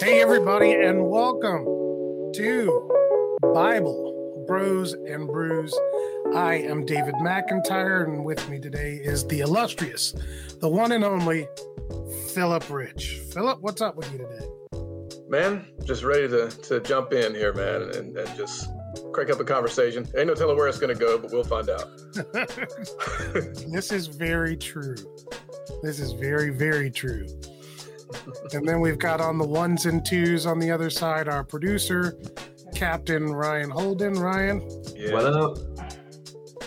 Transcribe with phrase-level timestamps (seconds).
[0.00, 1.64] Hey, everybody, and welcome
[2.34, 2.90] to
[3.54, 5.72] Bible Bros and Brews.
[6.34, 10.12] I am David McIntyre, and with me today is the illustrious,
[10.60, 11.46] the one and only
[12.32, 13.20] Philip Rich.
[13.32, 14.48] Philip, what's up with you today?
[15.28, 18.68] Man, just ready to, to jump in here, man, and, and just
[19.12, 20.08] crank up a conversation.
[20.16, 21.88] Ain't no telling where it's going to go, but we'll find out.
[23.72, 24.96] this is very true.
[25.84, 27.26] This is very, very true.
[28.52, 32.16] And then we've got on the ones and twos on the other side our producer,
[32.74, 34.14] Captain Ryan Holden.
[34.14, 35.12] Ryan, yeah.
[35.12, 35.58] what up?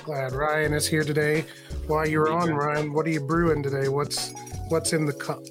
[0.04, 1.46] Glad Ryan is here today.
[1.88, 3.90] While you're on, Ryan, what are you brewing today?
[3.90, 4.34] What's
[4.70, 5.44] what's in the cup?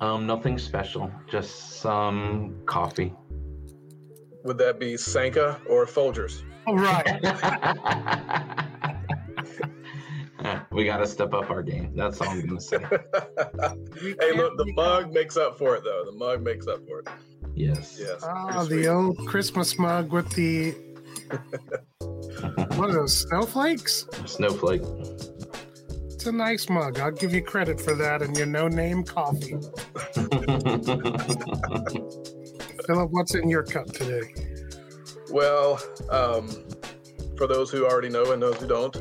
[0.00, 3.12] Um, nothing special, just some coffee.
[4.44, 6.42] Would that be Sanka or Folgers?
[6.66, 7.20] Oh, right.
[10.70, 11.92] we got to step up our game.
[11.94, 12.78] That's all I'm going to say.
[12.80, 16.04] hey, look, the mug makes up for it, though.
[16.04, 17.08] The mug makes up for it.
[17.54, 17.98] Yes.
[18.00, 18.22] Yes.
[18.22, 20.74] Oh, the old Christmas mug with the
[22.76, 24.06] what are those snowflakes?
[24.26, 24.82] Snowflake.
[26.06, 26.98] It's a nice mug.
[26.98, 29.56] I'll give you credit for that and your no name coffee.
[32.86, 34.34] Philip, what's in your cup today?
[35.30, 36.48] Well, um,
[37.36, 38.96] for those who already know and those who don't,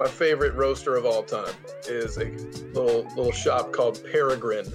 [0.00, 1.54] my favorite roaster of all time
[1.86, 2.30] is a
[2.72, 4.72] little little shop called Peregrine.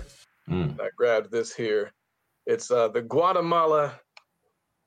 [0.47, 0.79] Mm.
[0.79, 1.91] I grabbed this here.
[2.45, 3.99] It's uh, the Guatemala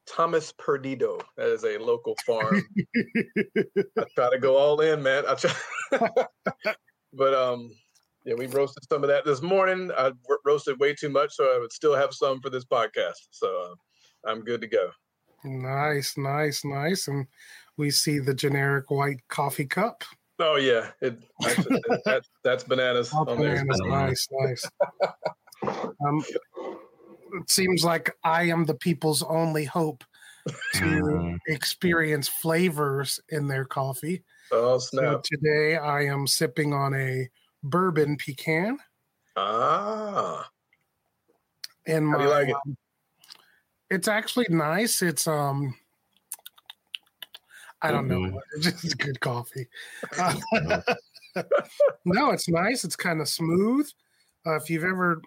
[0.08, 1.18] Thomas Perdido.
[1.36, 2.62] That is a local farm.
[2.96, 5.24] I try to go all in, man.
[5.28, 5.52] I try,
[7.12, 7.72] but um,
[8.24, 9.90] yeah, we roasted some of that this morning.
[9.98, 10.12] I
[10.46, 13.26] roasted way too much, so I would still have some for this podcast.
[13.32, 14.90] So uh, I'm good to go.
[15.42, 17.08] Nice, nice, nice.
[17.08, 17.26] And
[17.76, 20.04] we see the generic white coffee cup.
[20.38, 23.10] Oh yeah, it, actually, that, that's bananas.
[23.12, 24.70] Oh, bananas, nice, nice.
[26.06, 26.24] um,
[27.40, 30.04] it seems like I am the people's only hope
[30.74, 31.36] to mm-hmm.
[31.46, 34.22] experience flavors in their coffee.
[34.52, 35.02] Oh snap!
[35.04, 37.28] So today I am sipping on a
[37.62, 38.78] bourbon pecan.
[39.36, 40.48] Ah.
[41.86, 42.56] And my, How do you like it?
[42.66, 42.76] Um,
[43.90, 45.02] it's actually nice.
[45.02, 45.74] It's um
[47.82, 48.34] I don't mm-hmm.
[48.34, 48.40] know.
[48.56, 49.68] It's just good coffee.
[50.18, 50.34] Uh,
[52.04, 52.84] no, it's nice.
[52.84, 53.88] It's kind of smooth.
[54.46, 55.22] Uh, if you've ever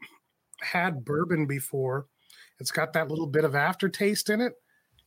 [0.61, 2.07] had bourbon before,
[2.59, 4.53] it's got that little bit of aftertaste in it,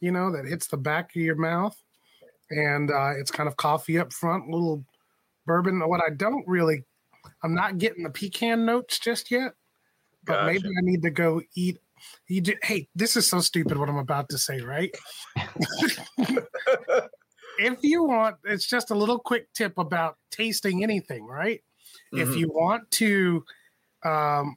[0.00, 1.76] you know, that hits the back of your mouth.
[2.50, 4.84] And uh, it's kind of coffee up front, little
[5.46, 5.80] bourbon.
[5.80, 6.84] What I don't really
[7.42, 9.54] I'm not getting the pecan notes just yet,
[10.24, 10.46] but gotcha.
[10.46, 11.78] maybe I need to go eat.
[12.28, 14.94] You do, hey, this is so stupid what I'm about to say, right?
[17.58, 21.62] if you want, it's just a little quick tip about tasting anything, right?
[22.12, 22.30] Mm-hmm.
[22.30, 23.44] If you want to
[24.04, 24.56] um,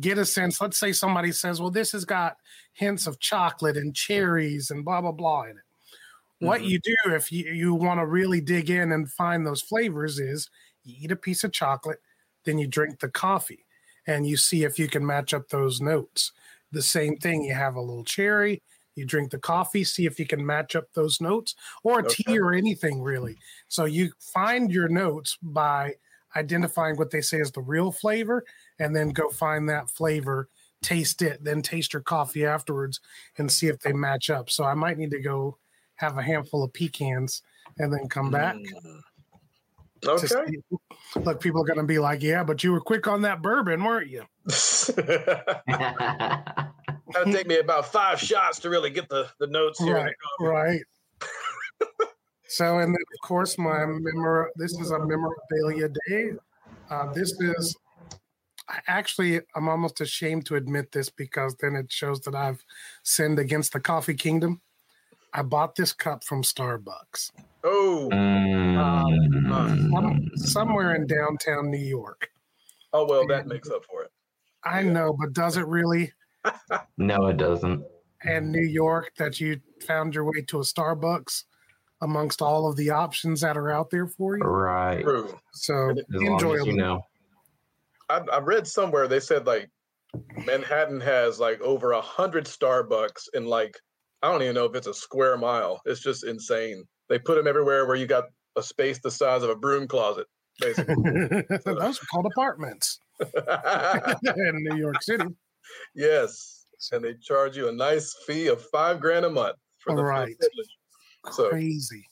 [0.00, 2.36] get a sense, let's say somebody says, well, this has got
[2.72, 5.56] hints of chocolate and cherries and blah, blah, blah in it.
[5.56, 6.46] Mm-hmm.
[6.46, 10.18] What you do if you, you want to really dig in and find those flavors
[10.18, 10.50] is
[10.82, 12.00] you eat a piece of chocolate,
[12.44, 13.64] then you drink the coffee
[14.06, 16.32] and you see if you can match up those notes.
[16.72, 18.60] The same thing, you have a little cherry,
[18.94, 22.22] you drink the coffee, see if you can match up those notes or okay.
[22.22, 23.36] tea or anything really.
[23.68, 25.94] So you find your notes by
[26.36, 28.44] identifying what they say is the real flavor
[28.78, 30.48] and then go find that flavor,
[30.82, 33.00] taste it, then taste your coffee afterwards
[33.38, 34.50] and see if they match up.
[34.50, 35.58] So I might need to go
[35.96, 37.42] have a handful of pecans
[37.78, 38.56] and then come back.
[38.56, 39.00] Mm.
[40.06, 40.26] Okay.
[40.26, 40.58] See,
[41.16, 43.82] look, people are going to be like, "Yeah, but you were quick on that bourbon,
[43.82, 44.22] weren't you?"
[47.12, 49.94] That'll take me about five shots to really get the the notes here.
[49.94, 50.14] Right.
[50.40, 50.80] right.
[52.48, 54.50] so, and then of course, my memor.
[54.56, 56.32] This is a memorabilia day.
[56.90, 57.76] Uh, this is
[58.68, 62.64] I actually I'm almost ashamed to admit this because then it shows that I've
[63.02, 64.60] sinned against the coffee kingdom.
[65.32, 67.32] I bought this cup from Starbucks.
[67.64, 72.30] Oh, um, uh, somewhere in downtown New York.
[72.92, 74.10] Oh well, that and makes up for it.
[74.62, 74.92] I yeah.
[74.92, 76.12] know, but does it really?
[76.98, 77.84] No, it doesn't.
[78.22, 81.44] And New York, that you found your way to a Starbucks
[82.00, 84.44] amongst all of the options that are out there for you.
[84.44, 85.02] Right.
[85.02, 85.38] True.
[85.52, 87.02] So as enjoy you know.
[88.10, 89.70] I, I read somewhere they said like
[90.46, 93.78] Manhattan has like over a hundred Starbucks in like
[94.22, 95.80] I don't even know if it's a square mile.
[95.84, 96.84] It's just insane.
[97.08, 98.24] They put them everywhere where you got
[98.56, 100.26] a space the size of a broom closet,
[100.60, 100.94] basically.
[101.64, 105.26] Those are called apartments in New York City.
[105.94, 110.02] Yes, and they charge you a nice fee of five grand a month for the
[110.02, 110.36] right.
[111.32, 111.48] So.
[111.48, 112.04] Crazy.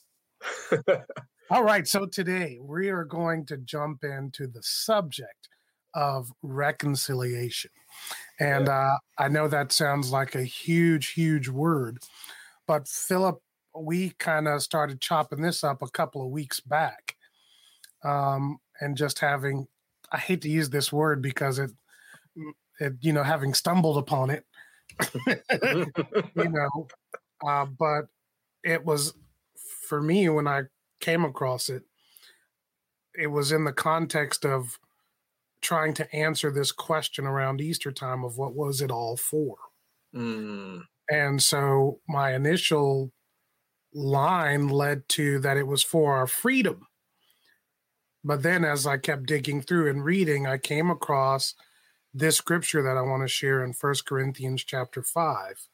[1.49, 5.49] All right, so today we are going to jump into the subject
[5.93, 7.69] of reconciliation.
[8.39, 11.99] And uh, I know that sounds like a huge, huge word,
[12.65, 13.39] but Philip,
[13.77, 17.15] we kind of started chopping this up a couple of weeks back,
[18.03, 19.67] um, and just having,
[20.11, 21.71] I hate to use this word because it
[23.01, 24.45] you know, having stumbled upon it,
[25.27, 26.87] you know,
[27.47, 28.05] uh, but
[28.63, 29.13] it was
[29.87, 30.63] for me when I
[30.99, 31.83] came across it,
[33.15, 34.79] it was in the context of
[35.61, 39.55] trying to answer this question around Easter time of what was it all for?
[40.15, 40.81] Mm.
[41.09, 43.11] And so my initial
[43.93, 46.87] line led to that it was for our freedom.
[48.23, 51.55] But then as I kept digging through and reading, I came across
[52.13, 55.67] this scripture that I want to share in First Corinthians chapter 5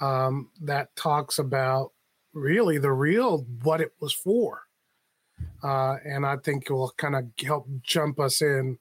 [0.00, 1.92] um, that talks about
[2.32, 4.62] really the real what it was for.
[5.62, 8.78] Uh, and I think it will kind of help jump us in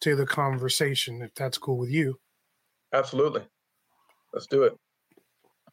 [0.00, 2.18] to the conversation if that's cool with you.
[2.92, 3.42] Absolutely.
[4.32, 4.76] Let's do it.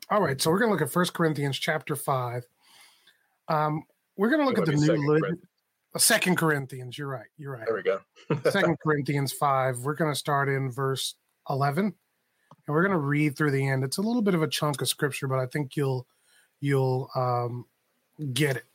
[0.10, 0.40] All right.
[0.40, 2.44] So we're going to look at First Corinthians chapter 5.
[3.48, 3.84] Um,
[4.18, 5.40] we're going to look at the new Second,
[5.98, 6.98] Second Corinthians.
[6.98, 7.28] You're right.
[7.38, 7.66] You're right.
[7.66, 8.00] There we go.
[8.50, 9.80] Second Corinthians 5.
[9.80, 11.16] We're going to start in verse
[11.50, 11.94] 11
[12.68, 13.84] and we're going to read through the end.
[13.84, 16.08] It's a little bit of a chunk of scripture, but I think you'll
[16.60, 17.66] you'll um,
[18.34, 18.66] get it.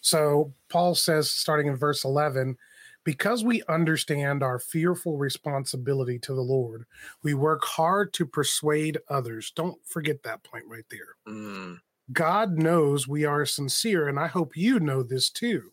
[0.00, 2.56] So Paul says, starting in verse 11,
[3.04, 6.86] because we understand our fearful responsibility to the Lord,
[7.22, 9.52] we work hard to persuade others.
[9.54, 11.16] Don't forget that point right there.
[11.28, 11.78] Mm.
[12.12, 15.72] God knows we are sincere, and I hope you know this too.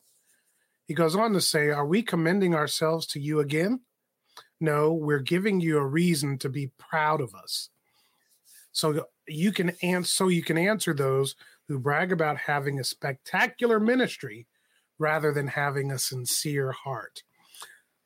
[0.93, 3.79] He goes on to say, Are we commending ourselves to you again?
[4.61, 7.69] No, we're giving you a reason to be proud of us.
[8.73, 11.35] So you can answer so you can answer those
[11.67, 14.45] who brag about having a spectacular ministry
[14.99, 17.23] rather than having a sincere heart.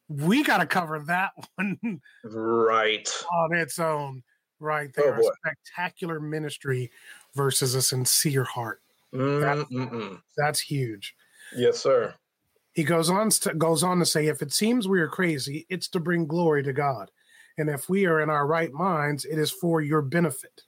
[0.07, 4.23] We got to cover that one right on its own,
[4.61, 5.19] right oh, there.
[5.21, 6.89] Oh spectacular ministry
[7.35, 8.79] versus a sincere heart.
[9.11, 11.17] That, that's huge.
[11.53, 12.15] Yes, sir.
[12.77, 15.87] He goes on to, goes on to say, if it seems we are crazy, it's
[15.87, 17.09] to bring glory to God,
[17.57, 20.61] and if we are in our right minds, it is for your benefit.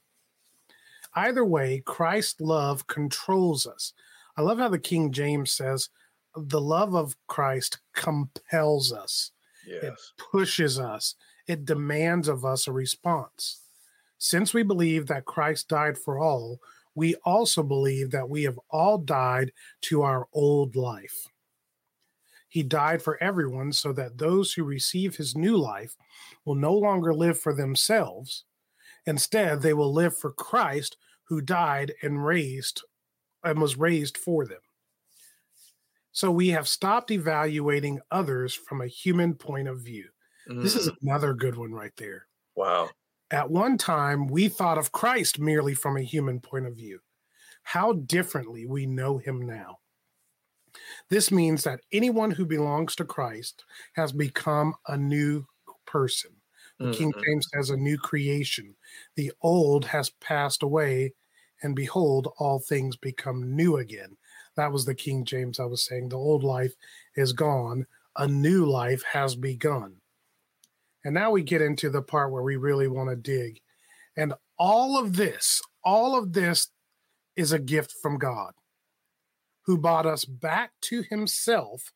[1.14, 3.92] Either way, Christ's love controls us.
[4.36, 5.88] I love how the King James says,
[6.34, 9.30] the love of Christ compels us.
[9.64, 9.84] Yes.
[9.84, 9.94] It
[10.32, 11.14] pushes us.
[11.46, 13.60] It demands of us a response.
[14.18, 16.58] Since we believe that Christ died for all,
[16.96, 19.52] we also believe that we have all died
[19.82, 21.28] to our old life.
[22.50, 25.96] He died for everyone so that those who receive his new life
[26.44, 28.44] will no longer live for themselves.
[29.06, 32.82] Instead, they will live for Christ who died and raised
[33.44, 34.58] and was raised for them.
[36.10, 40.08] So we have stopped evaluating others from a human point of view.
[40.48, 40.60] Mm.
[40.60, 40.96] This is mm.
[41.02, 42.26] another good one right there.
[42.56, 42.90] Wow.
[43.30, 46.98] At one time, we thought of Christ merely from a human point of view.
[47.62, 49.78] How differently we know him now.
[51.08, 53.64] This means that anyone who belongs to Christ
[53.94, 55.44] has become a new
[55.86, 56.30] person.
[56.80, 56.92] Mm-hmm.
[56.92, 58.74] King James says a new creation.
[59.16, 61.14] The old has passed away,
[61.62, 64.16] and behold, all things become new again.
[64.56, 66.08] That was the King James I was saying.
[66.08, 66.74] The old life
[67.16, 67.86] is gone,
[68.16, 69.96] a new life has begun.
[71.04, 73.60] And now we get into the part where we really want to dig.
[74.16, 76.68] And all of this, all of this
[77.36, 78.52] is a gift from God
[79.70, 81.92] who brought us back to himself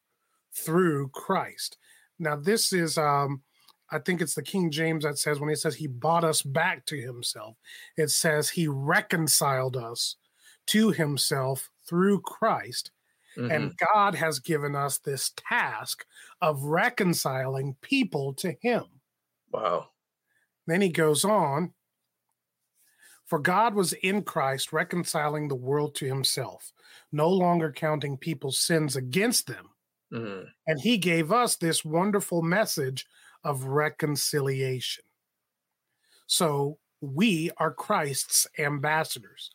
[0.55, 1.77] through Christ.
[2.21, 3.43] Now, this is, um,
[3.91, 6.87] I think it's the King James that says when he says he bought us back
[6.87, 7.57] to himself,
[7.97, 10.15] it says he reconciled us
[10.69, 12.93] to himself through Christ.
[13.37, 13.51] Mm-hmm.
[13.51, 16.07] And God has given us this task
[16.41, 18.85] of reconciling people to him.
[19.51, 19.89] Wow.
[20.69, 21.75] Then he goes on
[23.25, 26.73] For God was in Christ reconciling the world to himself,
[27.15, 29.71] no longer counting people's sins against them.
[30.13, 30.47] Mm-hmm.
[30.67, 33.07] And he gave us this wonderful message
[33.43, 35.05] of reconciliation.
[36.27, 39.51] So we are Christ's ambassadors.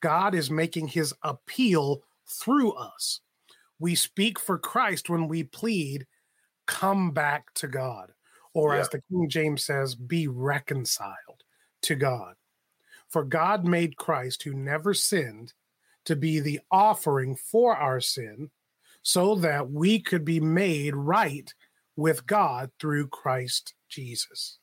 [0.00, 3.20] God is making his appeal through us.
[3.78, 6.06] We speak for Christ when we plead,
[6.66, 8.12] come back to God.
[8.54, 8.80] Or yeah.
[8.80, 11.44] as the King James says, be reconciled
[11.82, 12.34] to God.
[13.08, 15.52] For God made Christ, who never sinned,
[16.06, 18.50] to be the offering for our sin,
[19.02, 21.52] so that we could be made right
[21.94, 24.58] with God through Christ Jesus.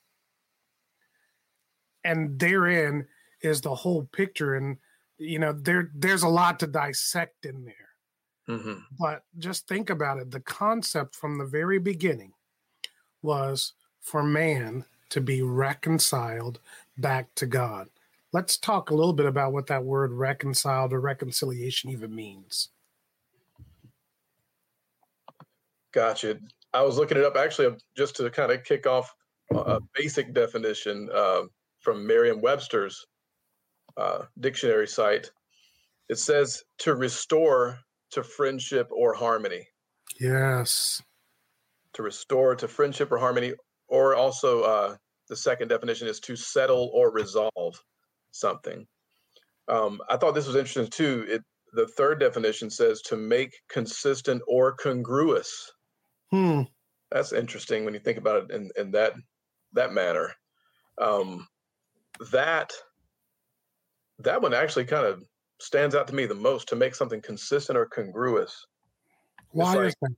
[2.03, 3.07] And therein
[3.41, 4.55] is the whole picture.
[4.55, 4.77] And
[5.17, 8.55] you know, there there's a lot to dissect in there.
[8.57, 8.79] Mm-hmm.
[8.99, 10.31] But just think about it.
[10.31, 12.33] The concept from the very beginning
[13.21, 16.59] was for man to be reconciled
[16.97, 17.87] back to God.
[18.33, 22.69] Let's talk a little bit about what that word reconciled or reconciliation even means.
[25.93, 26.39] Gotcha.
[26.73, 29.13] I was looking it up actually just to kind of kick off
[29.51, 31.43] a basic definition uh,
[31.79, 33.05] from Merriam Webster's
[33.97, 35.29] uh, dictionary site.
[36.09, 37.77] It says to restore
[38.11, 39.67] to friendship or harmony.
[40.19, 41.01] Yes.
[41.93, 43.53] To restore to friendship or harmony,
[43.87, 44.95] or also uh,
[45.29, 47.79] the second definition is to settle or resolve
[48.33, 48.85] something.
[49.69, 51.25] Um, I thought this was interesting too.
[51.29, 55.71] It the third definition says to make consistent or congruous.
[56.31, 56.61] Hmm.
[57.11, 59.13] That's interesting when you think about it in, in that
[59.73, 60.33] that manner.
[60.99, 61.47] Um,
[62.31, 62.71] that
[64.19, 65.23] that one actually kind of
[65.59, 68.65] stands out to me the most to make something consistent or congruous.
[69.51, 70.11] Why like, is that?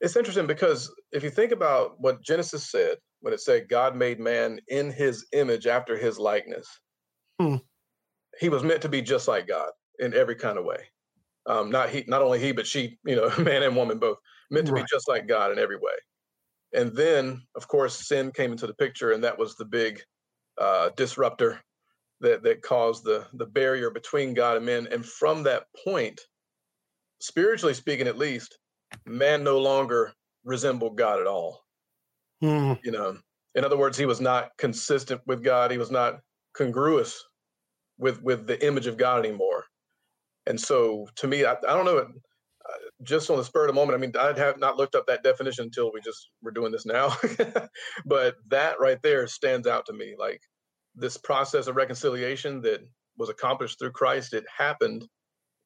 [0.00, 4.20] It's interesting because if you think about what Genesis said when it said God made
[4.20, 6.68] man in his image after his likeness,
[7.38, 7.56] hmm.
[8.40, 10.78] he was meant to be just like God in every kind of way.
[11.46, 14.18] Um, not he, not only he, but she, you know, man and woman both
[14.50, 14.84] meant to right.
[14.84, 15.92] be just like God in every way.
[16.74, 20.00] And then, of course, sin came into the picture, and that was the big
[20.58, 21.60] uh, disruptor
[22.20, 24.88] that that caused the the barrier between God and men.
[24.90, 26.20] And from that point,
[27.20, 28.58] spiritually speaking, at least,
[29.06, 30.12] man no longer
[30.44, 31.62] resembled God at all.
[32.42, 32.78] Mm.
[32.84, 33.16] You know,
[33.54, 35.70] in other words, he was not consistent with God.
[35.70, 36.20] He was not
[36.54, 37.24] congruous
[37.98, 39.64] with with the image of God anymore.
[40.46, 41.98] And so, to me, I, I don't know.
[41.98, 45.06] Uh, just on the spur of the moment, I mean, I have not looked up
[45.06, 47.16] that definition until we just were doing this now.
[48.06, 50.14] but that right there stands out to me.
[50.18, 50.40] Like
[50.94, 52.80] this process of reconciliation that
[53.16, 55.06] was accomplished through Christ, it happened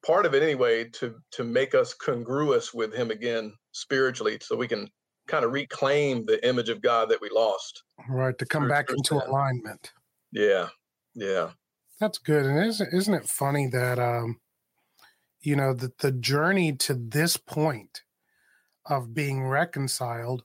[0.05, 4.67] part of it anyway to to make us congruous with him again spiritually so we
[4.67, 4.89] can
[5.27, 7.83] kind of reclaim the image of God that we lost.
[8.09, 9.91] Right, to come back into alignment.
[10.31, 10.67] Yeah.
[11.15, 11.51] Yeah.
[11.99, 12.45] That's good.
[12.45, 14.39] And isn't isn't it funny that um
[15.41, 18.01] you know that the journey to this point
[18.85, 20.43] of being reconciled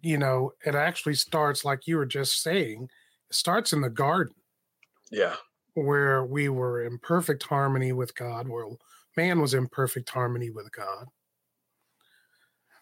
[0.00, 2.88] you know it actually starts like you were just saying
[3.28, 4.34] it starts in the garden
[5.10, 5.34] yeah
[5.74, 8.66] where we were in perfect harmony with God, where
[9.16, 11.06] man was in perfect harmony with God.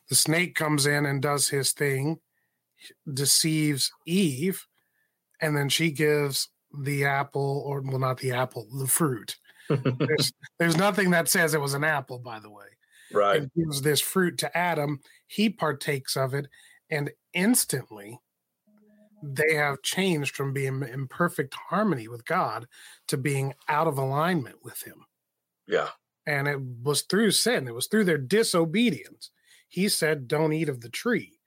[0.08, 2.18] The snake comes in and does his thing,
[3.12, 4.66] deceives Eve,
[5.40, 6.48] and then she gives
[6.78, 9.36] the apple, or well, not the apple, the fruit.
[9.68, 12.66] there's, there's nothing that says it was an apple, by the way.
[13.12, 13.42] Right.
[13.42, 15.00] And gives this fruit to Adam.
[15.26, 16.46] He partakes of it,
[16.90, 18.18] and instantly
[19.22, 22.66] they have changed from being in perfect harmony with God
[23.08, 25.04] to being out of alignment with Him.
[25.66, 25.88] Yeah.
[26.26, 29.30] And it was through sin, it was through their disobedience.
[29.68, 31.40] He said, Don't eat of the tree.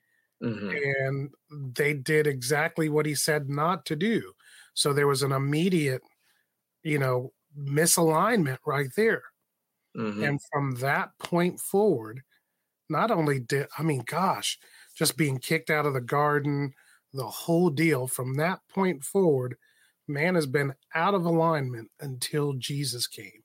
[0.43, 0.69] Mm-hmm.
[0.69, 1.29] And
[1.75, 4.33] they did exactly what he said not to do.
[4.73, 6.01] So there was an immediate,
[6.83, 9.23] you know, misalignment right there.
[9.95, 10.23] Mm-hmm.
[10.23, 12.21] And from that point forward,
[12.89, 14.59] not only did, I mean, gosh,
[14.95, 16.73] just being kicked out of the garden,
[17.13, 19.55] the whole deal from that point forward,
[20.07, 23.43] man has been out of alignment until Jesus came.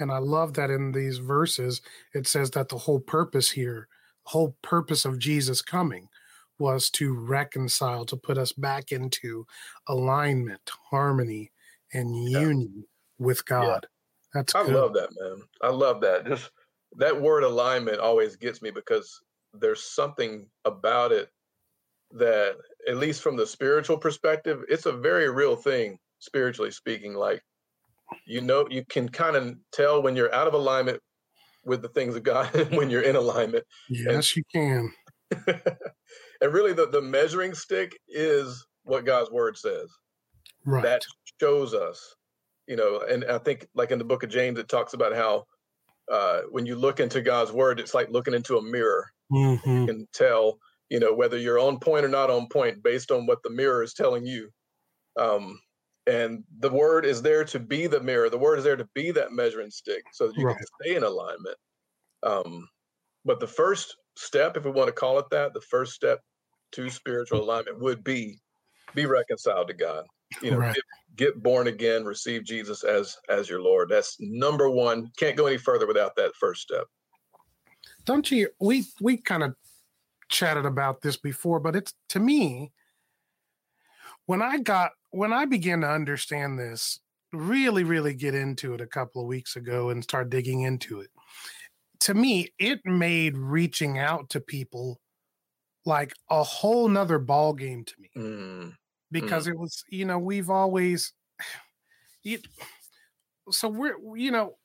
[0.00, 1.82] And I love that in these verses,
[2.14, 3.88] it says that the whole purpose here,
[4.24, 6.08] whole purpose of Jesus coming
[6.58, 9.46] was to reconcile, to put us back into
[9.86, 11.50] alignment, harmony,
[11.92, 12.82] and union yeah.
[13.18, 13.64] with God.
[13.82, 13.88] Yeah.
[14.34, 15.42] That's I love that, man.
[15.62, 16.26] I love that.
[16.26, 16.50] Just
[16.96, 19.22] that word alignment always gets me because
[19.54, 21.30] there's something about it
[22.12, 22.56] that
[22.88, 27.42] at least from the spiritual perspective it's a very real thing spiritually speaking like
[28.24, 31.00] you know you can kind of tell when you're out of alignment
[31.64, 34.90] with the things of god when you're in alignment yes and, you can
[35.46, 39.90] and really the, the measuring stick is what god's word says.
[40.64, 40.82] Right.
[40.82, 41.02] That
[41.40, 42.14] shows us
[42.68, 45.44] you know and i think like in the book of james it talks about how
[46.12, 49.06] uh, when you look into god's word it's like looking into a mirror.
[49.30, 49.80] Mm-hmm.
[49.80, 50.58] you can tell
[50.88, 53.82] you know whether you're on point or not on point based on what the mirror
[53.82, 54.48] is telling you.
[55.18, 55.60] Um,
[56.06, 58.30] and the word is there to be the mirror.
[58.30, 60.56] The word is there to be that measuring stick so that you right.
[60.56, 61.56] can stay in alignment.
[62.22, 62.66] Um,
[63.26, 66.20] but the first step if we want to call it that the first step
[66.72, 68.38] to spiritual alignment would be
[68.94, 70.04] be reconciled to god
[70.42, 70.74] you know right.
[70.74, 70.84] get,
[71.16, 75.58] get born again receive jesus as as your lord that's number one can't go any
[75.58, 76.86] further without that first step
[78.04, 79.54] don't you we we kind of
[80.28, 82.72] chatted about this before, but it's to me
[84.26, 87.00] when I got when I began to understand this,
[87.32, 91.10] really, really get into it a couple of weeks ago and start digging into it.
[92.00, 95.00] To me, it made reaching out to people
[95.84, 98.76] like a whole nother ball game to me Mm.
[99.10, 101.12] because it was you know we've always
[102.22, 102.40] you,
[103.50, 104.56] so we're you know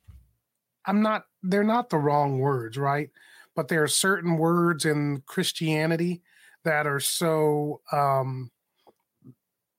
[0.85, 3.11] i'm not they're not the wrong words right
[3.55, 6.21] but there are certain words in christianity
[6.63, 8.51] that are so um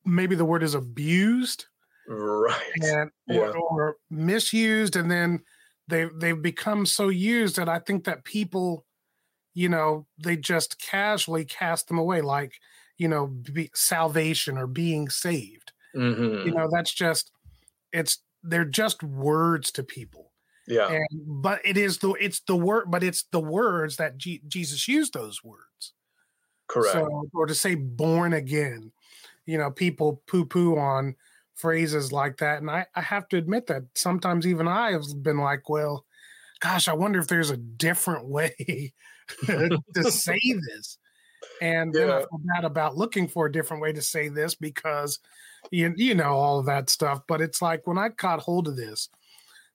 [0.05, 1.67] maybe the word is abused
[2.07, 2.73] Right.
[2.83, 3.53] and Yeah.
[3.53, 5.43] or, or misused and then
[5.89, 8.87] they they've become so used that i think that people
[9.55, 12.55] you know they just casually cast them away like
[12.99, 16.45] you know be, salvation or being saved Mhm.
[16.47, 17.31] you know that's just
[17.93, 20.33] it's they're just words to people
[20.67, 20.91] Yeah.
[20.91, 21.07] and
[21.43, 25.15] but it is the it's the word but it's the words that G- jesus used
[25.15, 25.95] those words
[26.67, 26.95] Correct.
[26.95, 28.91] so, or to say born again,
[29.47, 31.15] you know, people poo poo on
[31.57, 32.61] phrases like that.
[32.61, 36.05] And I, I have to admit that sometimes even I have been like, well,
[36.61, 38.93] gosh, I wonder if there's a different way
[39.47, 40.99] to say this.
[41.61, 42.19] And then I Yeah.
[42.21, 45.19] feel bad about looking for a different way to say this because
[45.71, 47.23] you, you know, all of that stuff.
[47.27, 49.09] But it's like when I caught hold of this,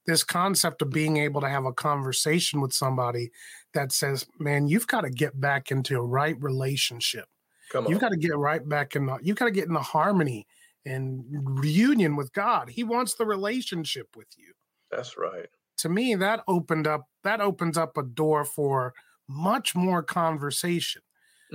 [0.06, 3.30] this concept of being able to have a conversation with somebody
[3.74, 7.26] that says, man, you've got to get back into a right relationship.
[7.70, 7.92] Come on.
[7.92, 10.46] You've got to get right back in the, you've got to get in the harmony
[10.86, 11.24] and
[11.60, 12.70] reunion with God.
[12.70, 14.54] He wants the relationship with you.
[14.90, 15.48] That's right.
[15.78, 18.92] To me, that opened up, that opens up a door for
[19.28, 21.02] much more conversation.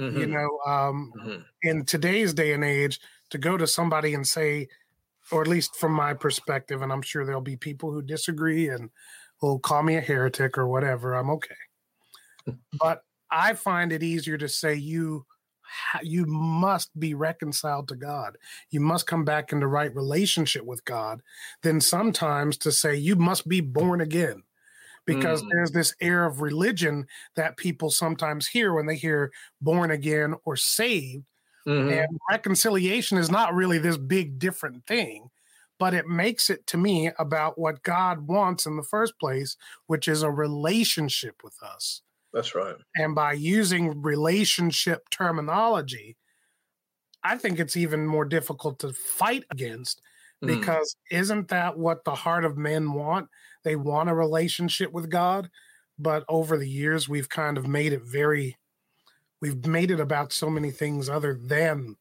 [0.09, 0.33] You Mhm.
[0.35, 1.45] know, um, Mhm.
[1.63, 2.99] in today's day and age,
[3.31, 4.67] to go to somebody and say,
[5.31, 8.91] or at least from my perspective, and I'm sure there'll be people who disagree and
[9.41, 11.55] will call me a heretic or whatever, I'm okay.
[12.79, 13.01] but
[13.31, 15.25] I find it easier to say you
[16.01, 18.37] you must be reconciled to God.
[18.69, 21.21] You must come back into right relationship with God
[21.63, 24.43] Then sometimes to say you must be born again.
[25.05, 25.49] Because Mm.
[25.51, 29.31] there's this air of religion that people sometimes hear when they hear
[29.61, 31.25] born again or saved
[31.65, 32.05] Mhm.
[32.07, 35.29] and reconciliation is not really this big different thing,
[35.79, 40.07] but it makes it to me about what God wants in the first place, which
[40.07, 42.01] is a relationship with us.
[42.35, 42.75] That's right.
[42.97, 46.17] And by using relationship terminology,
[47.23, 50.01] I think it's even more difficult to fight against
[50.43, 50.47] Mm.
[50.47, 53.29] because isn't that what the heart of men want?
[53.63, 55.49] They want a relationship with God.
[55.97, 58.57] But over the years, we've kind of made it very,
[59.39, 61.95] we've made it about so many things other than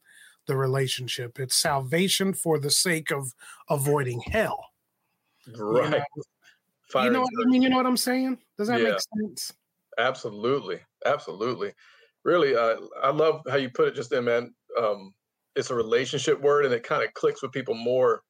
[0.46, 1.38] the relationship.
[1.38, 3.32] It's salvation for the sake of
[3.70, 4.66] avoiding hell.
[5.56, 6.02] right.
[6.92, 7.62] know, you know what I mean?
[7.62, 8.38] You know what I'm saying?
[8.58, 8.90] Does that Yeah.
[8.90, 9.52] make sense?
[9.98, 11.72] Absolutely, absolutely.
[12.24, 14.54] Really, uh, I love how you put it just then, man.
[14.80, 15.12] Um,
[15.56, 18.22] it's a relationship word, and it kind of clicks with people more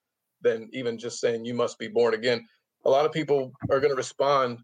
[0.42, 2.44] than even just saying you must be born again.
[2.84, 4.58] A lot of people are going to respond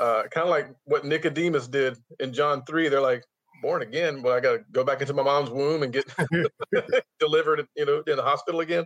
[0.00, 2.88] uh, kind of like what Nicodemus did in John three.
[2.88, 3.24] They're like,
[3.62, 4.22] "Born again?
[4.22, 6.06] Well, I got to go back into my mom's womb and get
[7.20, 8.84] delivered, you know, in the hospital again."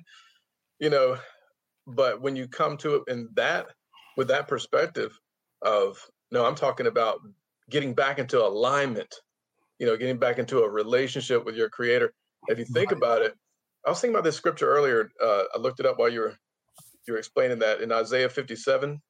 [0.80, 1.18] You know,
[1.86, 3.66] but when you come to it in that
[4.16, 5.18] with that perspective
[5.62, 5.98] of
[6.30, 7.20] no, I'm talking about
[7.70, 9.14] getting back into alignment,
[9.78, 12.12] you know, getting back into a relationship with your creator.
[12.48, 13.34] If you think about it,
[13.86, 15.10] I was thinking about this scripture earlier.
[15.22, 16.36] Uh, I looked it up while you were
[17.06, 19.00] you were explaining that in Isaiah 57,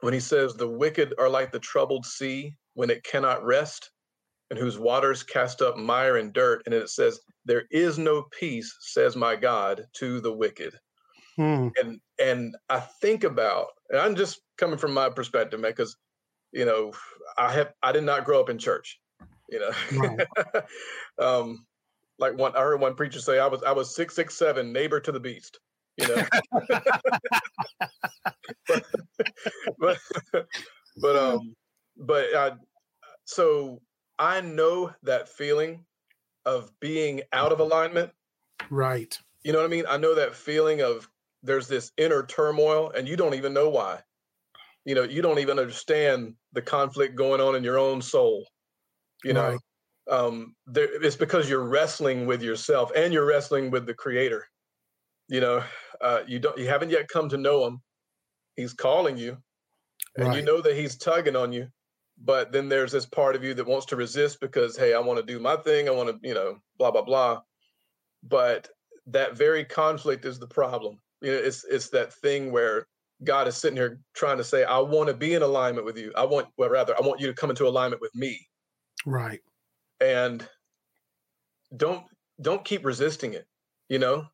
[0.00, 3.92] when he says, "The wicked are like the troubled sea when it cannot rest,
[4.50, 8.76] and whose waters cast up mire and dirt." And it says, "There is no peace,"
[8.80, 10.78] says my God, to the wicked
[11.36, 11.68] Hmm.
[11.78, 15.96] and and I think about, and I'm just coming from my perspective, man, because
[16.52, 16.92] you know
[17.36, 19.00] I have I did not grow up in church,
[19.48, 19.72] you know.
[21.18, 21.66] um,
[22.18, 25.00] like one I heard one preacher say I was I was six six seven neighbor
[25.00, 25.58] to the beast,
[25.96, 26.24] you know.
[28.68, 28.84] but,
[29.78, 29.98] but
[30.96, 31.54] but um
[31.96, 32.52] but I
[33.24, 33.80] so
[34.18, 35.84] I know that feeling
[36.44, 38.10] of being out of alignment
[38.70, 39.16] Right.
[39.42, 39.84] you know what I mean?
[39.88, 41.08] I know that feeling of
[41.42, 44.00] there's this inner turmoil and you don't even know why.
[44.88, 48.48] You know, you don't even understand the conflict going on in your own soul.
[49.22, 49.60] You know, Right.
[50.10, 54.46] um, there, it's because you're wrestling with yourself and you're wrestling with the creator.
[55.28, 55.64] You know,
[56.00, 57.82] uh, you don't, you haven't yet come to know him.
[58.56, 59.36] He's calling you
[60.16, 61.68] and you know that he's tugging on you.
[62.16, 65.20] But then there's this part of you that wants to resist because, hey, I want
[65.20, 65.86] to do my thing.
[65.86, 67.42] I want to, you know, blah, blah, blah.
[68.22, 68.70] But
[69.06, 70.98] that very conflict is the problem.
[71.20, 72.86] You know, it's it's that thing where
[73.24, 76.12] God is sitting here trying to say, I want to be in alignment with you.
[76.16, 78.48] I want, well, rather, I want you to come into alignment with me.
[79.06, 79.40] Right.
[80.00, 80.48] And
[81.76, 82.04] don't
[82.40, 83.46] don't keep resisting it.
[83.88, 84.26] You know,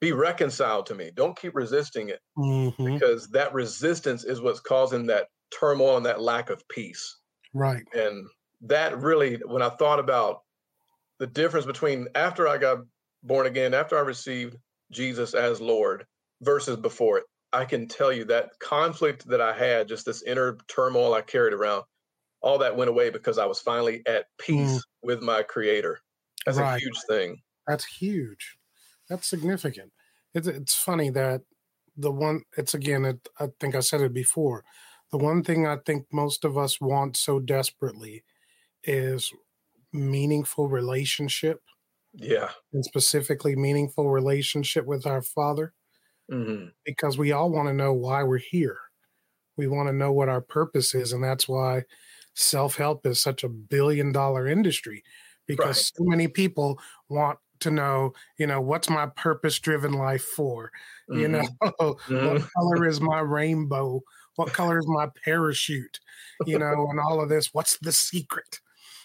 [0.00, 1.10] be reconciled to me.
[1.14, 2.94] Don't keep resisting it Mhm.
[2.94, 7.20] because that resistance is what's causing that turmoil and that lack of peace.
[7.54, 7.84] Right.
[7.94, 8.28] And
[8.62, 10.40] that really, when I thought about
[11.18, 12.78] the difference between after I got
[13.22, 14.56] born again, after I received
[14.90, 16.06] Jesus as Lord
[16.42, 17.24] versus before it.
[17.56, 21.54] I can tell you that conflict that I had, just this inner turmoil I carried
[21.54, 21.84] around,
[22.42, 24.80] all that went away because I was finally at peace mm.
[25.02, 26.00] with my creator.
[26.44, 26.76] That's right.
[26.76, 27.40] a huge thing.
[27.66, 28.56] That's huge.
[29.08, 29.92] That's significant.
[30.34, 31.40] It's, it's funny that
[31.96, 34.62] the one, it's again, it, I think I said it before.
[35.10, 38.22] The one thing I think most of us want so desperately
[38.84, 39.32] is
[39.92, 41.62] meaningful relationship.
[42.12, 42.50] Yeah.
[42.72, 45.72] And specifically meaningful relationship with our Father.
[46.30, 46.66] Mm-hmm.
[46.84, 48.78] Because we all want to know why we're here.
[49.56, 51.12] We want to know what our purpose is.
[51.12, 51.84] And that's why
[52.34, 55.02] self help is such a billion dollar industry
[55.46, 55.92] because right.
[55.96, 60.70] so many people want to know, you know, what's my purpose driven life for?
[61.10, 61.20] Mm-hmm.
[61.20, 62.26] You know, mm-hmm.
[62.26, 64.02] what color is my rainbow?
[64.36, 66.00] What color is my parachute?
[66.44, 67.54] You know, and all of this.
[67.54, 68.60] What's the secret?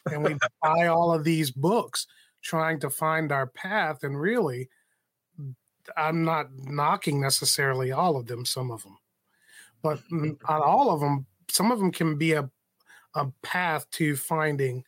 [0.06, 2.08] And we buy all of these books
[2.44, 4.04] trying to find our path.
[4.04, 4.70] And really,
[5.98, 8.98] I'm not knocking necessarily all of them, some of them,
[9.82, 11.26] but not all of them.
[11.50, 12.50] Some of them can be a,
[13.16, 14.84] a path to finding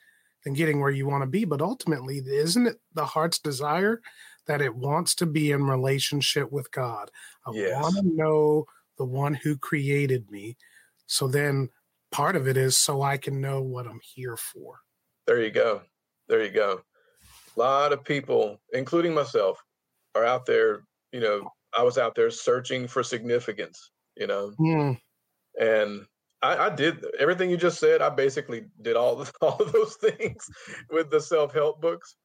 [0.45, 1.45] and getting where you want to be.
[1.45, 4.01] But ultimately, isn't it the heart's desire
[4.47, 7.12] that it wants to be in relationship with God?
[7.45, 7.82] I yes.
[7.82, 8.65] want to know
[8.97, 10.58] the one who created me.
[11.08, 11.69] So then
[12.12, 14.79] part of it is so I can know what I'm here for.
[15.27, 15.82] There you go.
[16.27, 16.82] There you go.
[17.56, 19.63] A lot of people, including myself,
[20.15, 20.84] are out there.
[21.12, 24.97] You know, I was out there searching for significance, you know, mm.
[25.60, 26.06] and
[26.41, 28.02] I, I, did everything you just said.
[28.02, 30.45] I basically did all all of those things
[30.91, 32.15] with the self help books.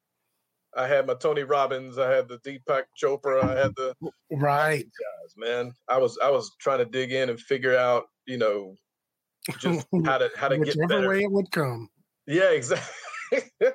[0.75, 3.95] I had my Tony Robbins, I had the Deepak Chopra, I had the
[4.31, 5.71] right guys, man.
[5.87, 8.75] I was I was trying to dig in and figure out, you know,
[9.59, 11.09] just how to how to Whichever get better.
[11.09, 11.89] way it would come.
[12.27, 12.93] Yeah, exactly.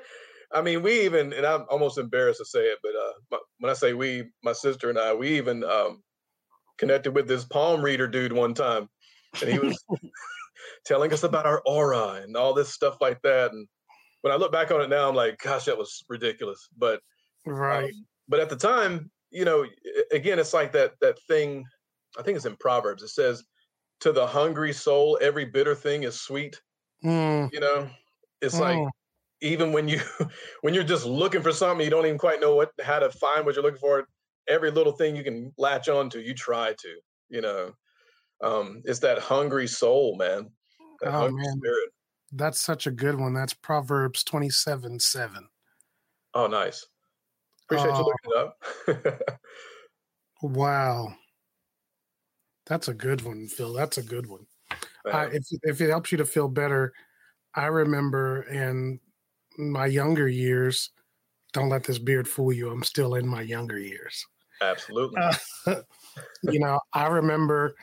[0.54, 3.70] I mean, we even, and I'm almost embarrassed to say it, but uh, my, when
[3.70, 6.02] I say we, my sister and I, we even um,
[6.78, 8.88] connected with this palm reader dude one time,
[9.40, 9.82] and he was
[10.86, 13.52] telling us about our aura and all this stuff like that.
[13.52, 13.66] And
[14.22, 16.68] when I look back on it now, I'm like, gosh, that was ridiculous.
[16.76, 17.00] But
[17.44, 17.84] right.
[17.84, 19.66] Um, but at the time, you know,
[20.12, 21.64] again, it's like that that thing.
[22.16, 23.02] I think it's in Proverbs.
[23.02, 23.44] It says,
[24.00, 26.60] "To the hungry soul, every bitter thing is sweet."
[27.04, 27.52] Mm.
[27.52, 27.90] You know,
[28.40, 28.60] it's mm.
[28.60, 28.88] like
[29.44, 30.00] even when you
[30.62, 33.44] when you're just looking for something, you don't even quite know what how to find
[33.44, 34.08] what you're looking for.
[34.48, 36.96] Every little thing you can latch on to, you try to.
[37.28, 37.72] You know,
[38.42, 40.50] um, it's that hungry soul, man.
[41.00, 41.90] That oh man, spirit.
[42.32, 43.34] that's such a good one.
[43.34, 45.48] That's Proverbs twenty seven seven.
[46.34, 46.86] Oh, nice.
[47.64, 48.50] Appreciate you looking
[48.88, 49.30] it up.
[50.42, 51.14] wow,
[52.66, 53.72] that's a good one, Phil.
[53.72, 54.46] That's a good one.
[55.10, 56.92] Uh, if if it helps you to feel better,
[57.54, 59.00] I remember in
[59.58, 60.90] my younger years.
[61.52, 62.70] Don't let this beard fool you.
[62.70, 64.26] I'm still in my younger years.
[64.60, 65.20] Absolutely.
[65.20, 65.34] Uh,
[66.42, 67.74] you know, I remember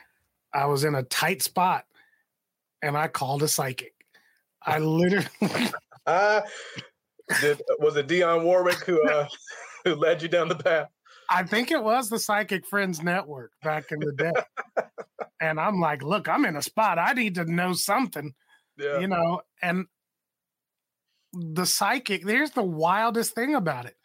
[0.54, 1.84] I was in a tight spot
[2.82, 3.94] and I called a psychic.
[4.64, 5.26] I literally.
[6.06, 6.42] uh,
[7.40, 9.28] did, was it Dionne Warwick who uh,
[9.84, 10.88] who led you down the path?
[11.30, 14.32] I think it was the Psychic Friends Network back in the day.
[15.40, 16.98] and I'm like, look, I'm in a spot.
[16.98, 18.34] I need to know something.
[18.76, 18.98] Yeah.
[18.98, 19.86] You know, and
[21.32, 23.96] the psychic, there's the wildest thing about it.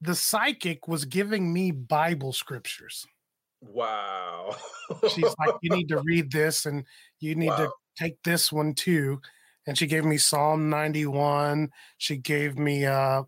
[0.00, 3.06] The psychic was giving me Bible scriptures.
[3.60, 4.56] Wow.
[5.08, 6.84] She's like, you need to read this and
[7.20, 7.56] you need wow.
[7.56, 9.20] to take this one too.
[9.66, 11.70] And she gave me Psalm 91.
[11.96, 13.22] She gave me, uh,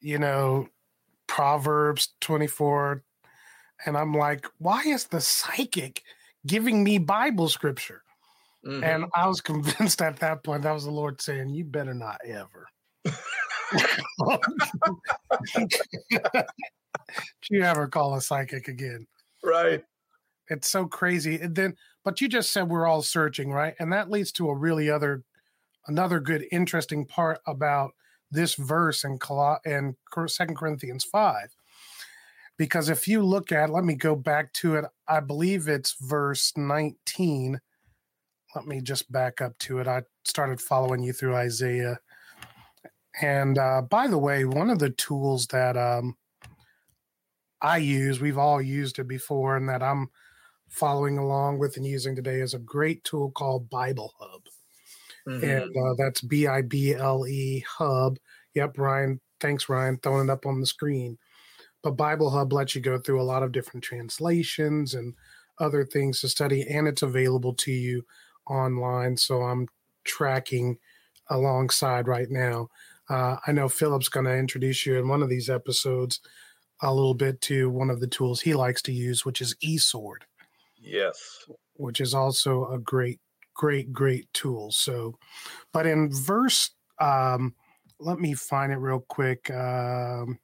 [0.00, 0.68] you know,
[1.26, 3.02] Proverbs 24.
[3.86, 6.02] And I'm like, why is the psychic
[6.46, 8.02] giving me Bible scripture?
[8.66, 8.84] Mm-hmm.
[8.84, 12.18] And I was convinced at that point that was the Lord saying, You better not
[12.26, 12.68] ever.
[17.50, 19.06] you ever call a psychic again.
[19.42, 19.84] Right.
[20.48, 21.36] It's so crazy.
[21.36, 23.74] And then, but you just said we're all searching, right?
[23.78, 25.22] And that leads to a really other,
[25.86, 27.92] another good, interesting part about
[28.30, 31.54] this verse in Col- in Second Corinthians five,
[32.58, 34.84] because if you look at, let me go back to it.
[35.06, 37.60] I believe it's verse nineteen
[38.54, 39.86] let me just back up to it.
[39.86, 41.98] I started following you through Isaiah.
[43.20, 46.16] And uh, by the way, one of the tools that um,
[47.60, 50.10] I use, we've all used it before, and that I'm
[50.68, 54.42] following along with and using today is a great tool called Bible Hub.
[55.26, 55.44] Mm-hmm.
[55.44, 58.18] And uh, that's B I B L E Hub.
[58.54, 59.20] Yep, Ryan.
[59.40, 61.18] Thanks, Ryan, throwing it up on the screen.
[61.82, 65.14] But Bible Hub lets you go through a lot of different translations and
[65.60, 68.04] other things to study, and it's available to you
[68.48, 69.16] online.
[69.16, 69.68] So I'm
[70.04, 70.78] tracking
[71.30, 72.68] alongside right now.
[73.08, 76.20] Uh, I know Philip's going to introduce you in one of these episodes
[76.82, 80.22] a little bit to one of the tools he likes to use, which is eSword.
[80.80, 81.46] Yes.
[81.74, 83.20] Which is also a great,
[83.54, 84.70] great, great tool.
[84.70, 85.18] So,
[85.72, 87.54] but in verse, um,
[87.98, 89.50] let me find it real quick.
[89.50, 90.38] Um,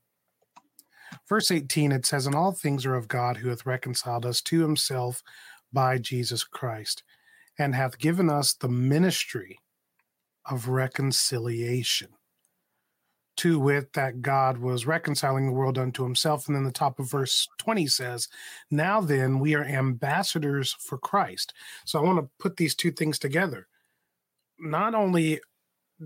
[1.29, 4.61] verse 18, it says, And all things are of God who hath reconciled us to
[4.61, 5.23] himself
[5.73, 7.03] by Jesus Christ,
[7.59, 9.59] and hath given us the ministry
[10.47, 12.09] of reconciliation
[13.37, 16.47] to wit that God was reconciling the world unto himself.
[16.47, 18.29] And then the top of verse 20 says,
[18.71, 21.53] Now then, we are ambassadors for Christ.
[21.85, 23.67] So I want to put these two things together.
[24.59, 25.40] Not only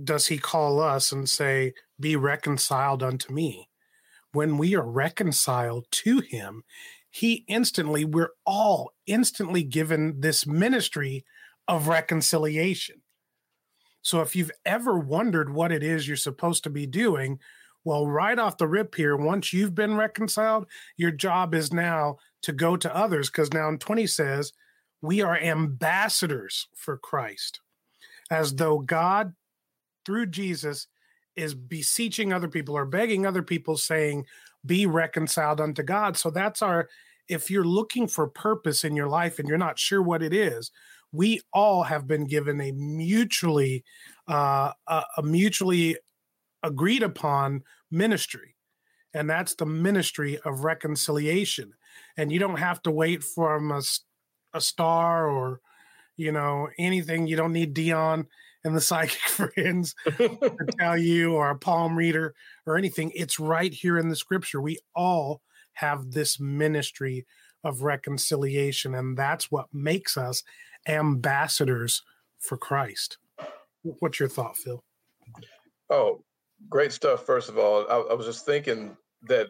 [0.05, 3.69] does he call us and say, Be reconciled unto me,
[4.33, 6.63] when we are reconciled to him,
[7.11, 11.25] he instantly, we're all instantly given this ministry
[11.69, 13.03] of reconciliation.
[14.03, 17.39] So if you've ever wondered what it is you're supposed to be doing,
[17.85, 22.53] well, right off the rip here, once you've been reconciled, your job is now to
[22.53, 24.53] go to others because now in 20 says,
[25.01, 27.61] we are ambassadors for Christ,
[28.31, 29.35] as though God,
[30.05, 30.89] through Jesus,
[31.37, 34.25] is beseeching other people or begging other people, saying,
[34.67, 36.17] Be reconciled unto God.
[36.17, 36.89] So that's our,
[37.29, 40.73] if you're looking for purpose in your life and you're not sure what it is,
[41.13, 43.85] we all have been given a mutually
[44.29, 45.97] uh, a, a mutually
[46.63, 48.57] agreed upon ministry
[49.15, 51.73] and that's the ministry of reconciliation.
[52.17, 53.83] And you don't have to wait from a,
[54.55, 55.61] a star or
[56.17, 57.27] you know anything.
[57.27, 58.27] You don't need Dionne
[58.65, 62.35] and the psychic friends to tell you or a palm reader
[62.67, 63.13] or anything.
[63.15, 64.61] It's right here in the scripture.
[64.61, 65.43] We all
[65.75, 67.27] have this ministry
[67.65, 70.45] of reconciliation and that's what makes us
[70.89, 72.03] ambassadors
[72.39, 73.19] for Christ.
[73.83, 74.83] What's your thought, Phil?
[75.91, 76.23] Oh,
[76.69, 77.25] great stuff.
[77.25, 78.97] First of all, I, I was just thinking
[79.29, 79.49] that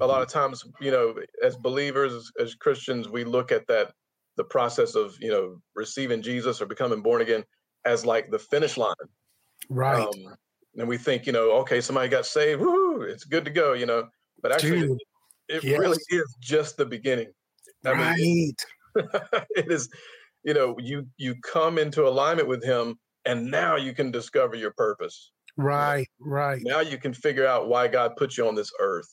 [0.00, 3.92] a lot of times, you know, as believers, as, Christians, we look at that
[4.38, 7.44] the process of you know receiving Jesus or becoming born again
[7.84, 8.94] as like the finish line,
[9.68, 10.06] right?
[10.06, 10.36] Um,
[10.76, 13.84] and we think, you know, okay, somebody got saved, woo, it's good to go, you
[13.84, 14.08] know.
[14.40, 14.98] But actually, Dude,
[15.48, 15.78] it, it yes.
[15.78, 17.28] really is just the beginning.
[17.84, 18.16] I right.
[18.16, 18.54] Mean,
[18.96, 19.88] it is
[20.44, 24.72] you know you you come into alignment with him and now you can discover your
[24.72, 25.32] purpose.
[25.56, 26.60] Right right.
[26.64, 29.08] Now you can figure out why god put you on this earth.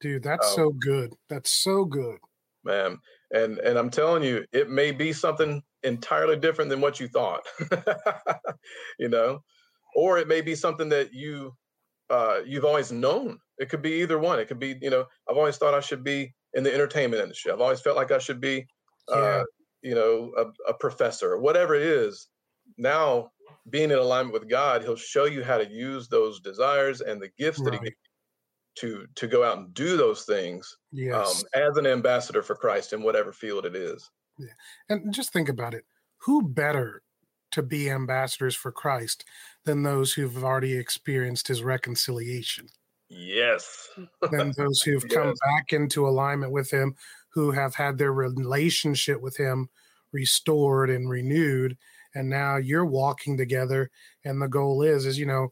[0.00, 1.14] Dude that's um, so good.
[1.28, 2.18] That's so good.
[2.64, 2.98] man
[3.34, 7.42] and and i'm telling you it may be something entirely different than what you thought
[8.98, 9.42] you know?
[9.96, 11.54] Or it may be something that you
[12.08, 13.38] uh you've always known.
[13.58, 14.38] It could be either one.
[14.38, 17.52] It could be you know i've always thought i should be in the entertainment industry.
[17.52, 18.66] I've always felt like i should be
[19.12, 19.42] uh, yeah
[19.82, 22.28] you know, a, a professor or whatever it is,
[22.78, 23.30] now
[23.70, 27.30] being in alignment with God, He'll show you how to use those desires and the
[27.38, 27.72] gifts right.
[27.72, 27.94] that He
[28.74, 31.44] to to go out and do those things um, yes.
[31.54, 34.10] um, as an ambassador for Christ in whatever field it is.
[34.38, 34.46] Yeah.
[34.88, 35.84] And just think about it:
[36.18, 37.02] who better
[37.52, 39.24] to be ambassadors for Christ
[39.64, 42.68] than those who've already experienced His reconciliation?
[43.08, 43.90] Yes.
[44.30, 45.12] than those who've yes.
[45.12, 46.94] come back into alignment with Him,
[47.32, 49.68] who have had their relationship with him
[50.12, 51.76] restored and renewed
[52.14, 53.90] and now you're walking together.
[54.24, 55.48] And the goal is is you know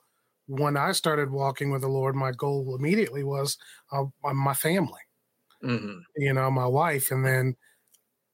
[0.47, 3.57] when i started walking with the lord my goal immediately was
[3.93, 5.01] uh, my family.
[5.63, 5.99] Mm-hmm.
[6.17, 7.55] you know my wife and then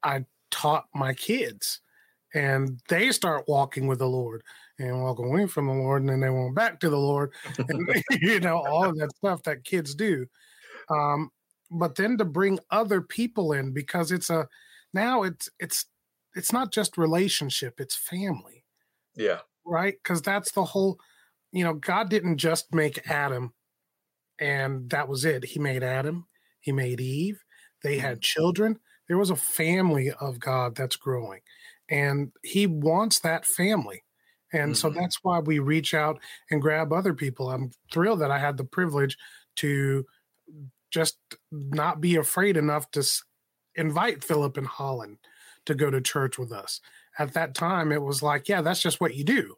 [0.01, 1.81] i taught my kids
[2.33, 4.43] and they start walking with the lord
[4.79, 8.03] and walk away from the lord and then they went back to the lord and
[8.21, 10.25] you know all of that stuff that kids do.
[10.89, 11.29] Um,
[11.69, 14.47] but then to bring other people in because it's a
[14.93, 15.85] now it's it's
[16.35, 18.63] it's not just relationship it's family.
[19.15, 19.39] Yeah.
[19.65, 19.95] Right?
[20.01, 20.99] Because that's the whole
[21.51, 23.53] you know god didn't just make adam
[24.39, 25.45] and that was it.
[25.45, 26.27] He made adam
[26.59, 27.43] he made eve
[27.83, 28.21] they had mm-hmm.
[28.21, 28.79] children.
[29.07, 31.41] There was a family of god that's growing
[31.89, 34.03] and he wants that family.
[34.53, 34.73] And mm-hmm.
[34.73, 36.19] so that's why we reach out
[36.51, 37.49] and grab other people.
[37.49, 39.17] I'm thrilled that i had the privilege
[39.57, 40.05] to
[40.89, 41.17] just
[41.51, 43.03] not be afraid enough to
[43.75, 45.17] invite Philip and Holland
[45.65, 46.81] to go to church with us.
[47.19, 49.55] At that time, it was like, yeah, that's just what you do.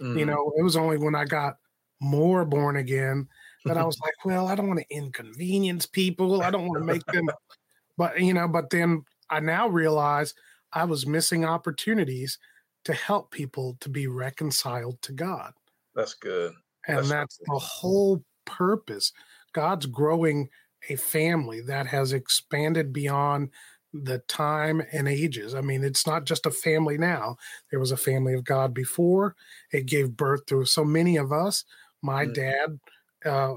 [0.00, 0.18] Mm-hmm.
[0.18, 1.56] You know, it was only when I got
[2.00, 3.28] more born again
[3.64, 6.42] that I was like, well, I don't want to inconvenience people.
[6.42, 7.28] I don't want to make them,
[7.98, 10.34] but you know, but then I now realize
[10.72, 12.38] I was missing opportunities
[12.84, 15.52] to help people to be reconciled to God.
[15.94, 16.54] That's good.
[16.86, 19.12] And that's, that's the whole purpose.
[19.52, 20.48] God's growing
[20.88, 23.50] a family that has expanded beyond
[23.92, 25.54] the time and ages.
[25.54, 27.36] I mean, it's not just a family now.
[27.70, 29.34] There was a family of God before.
[29.72, 31.64] It gave birth to so many of us,
[32.02, 32.32] My mm-hmm.
[32.34, 32.80] dad
[33.24, 33.54] uh,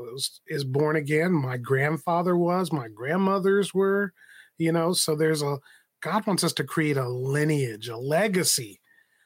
[0.47, 1.33] is born again.
[1.33, 2.71] My grandfather was.
[2.71, 4.13] My grandmothers were.
[4.57, 5.57] You know, so there's a
[6.01, 8.79] God wants us to create a lineage, a legacy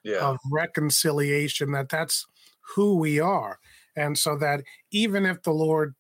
[0.03, 0.19] yeah.
[0.19, 1.71] of reconciliation.
[1.71, 2.25] That that's
[2.75, 3.60] who we are,
[3.95, 5.95] and so that even if the Lord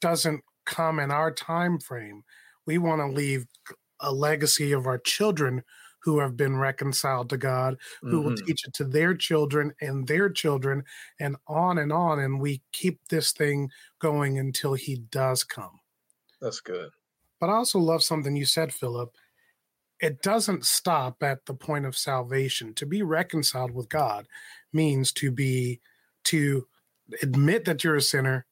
[0.00, 2.22] doesn't come in our time frame,
[2.66, 3.46] we want to leave
[4.00, 5.62] a legacy of our children
[6.02, 8.28] who have been reconciled to God, who mm-hmm.
[8.28, 10.82] will teach it to their children and their children,
[11.20, 12.18] and on and on.
[12.18, 13.70] And we keep this thing
[14.00, 15.78] going until He does come.
[16.40, 16.90] That's good.
[17.40, 19.14] But I also love something you said, Philip.
[20.00, 22.74] It doesn't stop at the point of salvation.
[22.74, 24.26] To be reconciled with God
[24.72, 25.80] means to be,
[26.24, 26.66] to
[27.22, 28.44] admit that you're a sinner,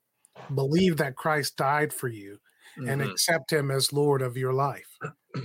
[0.54, 2.38] believe that Christ died for you,
[2.78, 2.88] mm-hmm.
[2.88, 4.98] and accept Him as Lord of your life.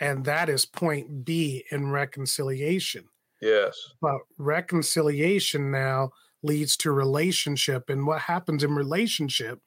[0.00, 3.04] And that is point B in reconciliation.
[3.40, 3.76] Yes.
[4.00, 7.90] But reconciliation now leads to relationship.
[7.90, 9.60] And what happens in relationship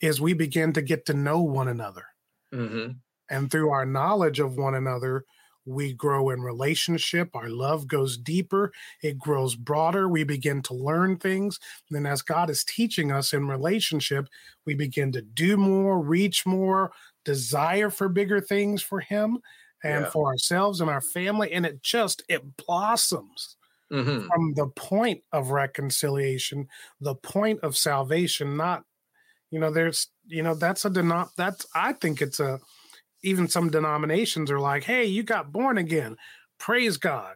[0.00, 2.06] is we begin to get to know one another.
[2.52, 2.92] Mm-hmm.
[3.30, 5.24] And through our knowledge of one another,
[5.68, 7.34] we grow in relationship.
[7.34, 10.08] Our love goes deeper, it grows broader.
[10.08, 11.58] We begin to learn things.
[11.88, 14.28] And then, as God is teaching us in relationship,
[14.66, 16.92] we begin to do more, reach more,
[17.24, 19.38] desire for bigger things for Him
[19.82, 20.10] and yeah.
[20.10, 23.56] for ourselves and our family and it just it blossoms
[23.92, 24.26] mm-hmm.
[24.26, 26.66] from the point of reconciliation
[27.00, 28.82] the point of salvation not
[29.50, 32.58] you know there's you know that's a denom that's i think it's a
[33.22, 36.16] even some denominations are like hey you got born again
[36.58, 37.34] praise god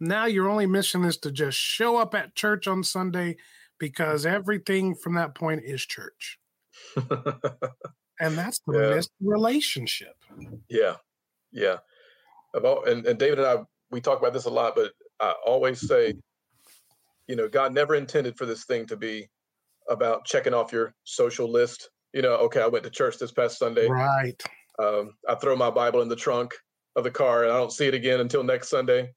[0.00, 3.36] now your only mission is to just show up at church on sunday
[3.78, 4.34] because mm-hmm.
[4.34, 6.38] everything from that point is church
[6.96, 9.02] and that's the yeah.
[9.20, 10.14] relationship
[10.68, 10.94] yeah
[11.52, 11.78] yeah.
[12.54, 13.56] About and, and David and I
[13.90, 16.14] we talk about this a lot, but I always say,
[17.26, 19.28] you know, God never intended for this thing to be
[19.88, 21.90] about checking off your social list.
[22.12, 23.88] You know, okay, I went to church this past Sunday.
[23.88, 24.42] Right.
[24.78, 26.54] Um, I throw my Bible in the trunk
[26.96, 29.10] of the car and I don't see it again until next Sunday.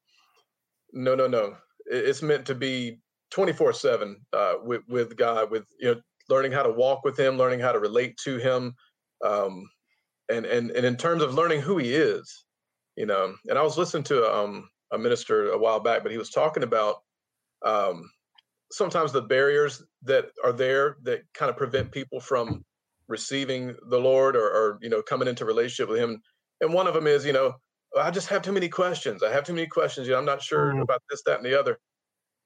[0.94, 1.56] No, no, no.
[1.86, 3.00] It's meant to be
[3.32, 4.26] 24 uh, seven
[4.64, 7.80] with, with God, with, you know, learning how to walk with him, learning how to
[7.80, 8.74] relate to him,
[9.24, 9.70] um,
[10.30, 12.46] and and and in terms of learning who he is,
[12.96, 13.36] you know.
[13.48, 16.64] And I was listening to um, a minister a while back, but he was talking
[16.64, 16.98] about
[17.66, 18.10] um,
[18.72, 22.64] sometimes the barriers that are there that kind of prevent people from
[23.12, 26.22] receiving the Lord or, or you know coming into relationship with Him.
[26.62, 27.54] And one of them is, you know,
[28.00, 29.24] I just have too many questions.
[29.24, 30.08] I have too many questions.
[30.08, 30.82] You know, I'm not sure mm.
[30.82, 31.78] about this, that, and the other.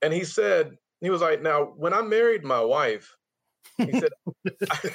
[0.02, 3.16] And he said, he was like, now when I married my wife,
[3.78, 4.10] he said,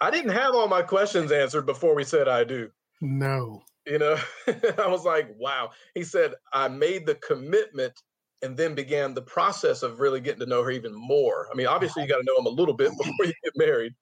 [0.00, 2.70] I didn't have all my questions answered before we said I do.
[3.00, 3.62] No.
[3.86, 4.16] You know,
[4.78, 5.70] I was like, wow.
[5.94, 7.94] He said, I made the commitment
[8.42, 11.48] and then began the process of really getting to know her even more.
[11.52, 13.92] I mean, obviously, you got to know him a little bit before you get married,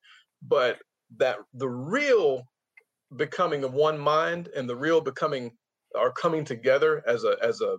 [0.43, 0.79] but
[1.17, 2.45] that the real
[3.17, 5.51] becoming of one mind and the real becoming
[5.97, 7.77] are coming together as a as a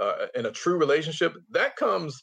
[0.00, 2.22] uh, in a true relationship that comes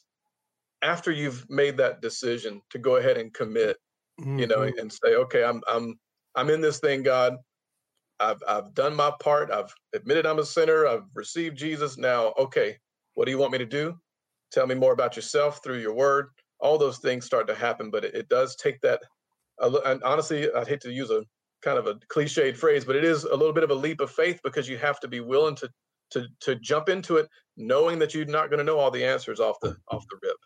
[0.82, 3.76] after you've made that decision to go ahead and commit
[4.20, 4.38] mm-hmm.
[4.38, 4.78] you know, mm-hmm.
[4.78, 5.98] and say, okay, I'm I'm
[6.34, 7.36] I'm in this thing, God.
[8.20, 9.50] I've I've done my part.
[9.50, 10.86] I've admitted I'm a sinner.
[10.86, 11.98] I've received Jesus.
[11.98, 12.76] Now, okay,
[13.14, 13.94] what do you want me to do?
[14.52, 16.28] Tell me more about yourself through your word.
[16.60, 19.00] All those things start to happen, but it, it does take that.
[19.60, 21.24] And honestly, I'd hate to use a
[21.62, 24.10] kind of a cliched phrase, but it is a little bit of a leap of
[24.10, 25.70] faith because you have to be willing to
[26.10, 29.40] to to jump into it, knowing that you're not going to know all the answers
[29.40, 30.36] off the off the rip.